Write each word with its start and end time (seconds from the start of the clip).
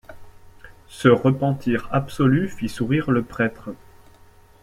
Ce 0.87 1.09
repentir 1.09 1.87
absolu 1.91 2.49
fit 2.49 2.69
sourire 2.69 3.11
le 3.11 3.21
prêtre. 3.21 3.69